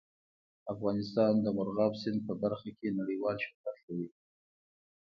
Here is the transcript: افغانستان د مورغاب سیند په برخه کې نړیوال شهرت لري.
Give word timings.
افغانستان 0.73 1.33
د 1.41 1.45
مورغاب 1.55 1.93
سیند 2.01 2.19
په 2.27 2.33
برخه 2.43 2.69
کې 2.77 2.95
نړیوال 2.99 3.35
شهرت 3.45 3.77
لري. 3.87 4.07